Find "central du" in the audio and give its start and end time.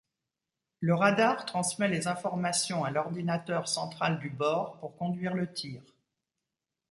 3.67-4.31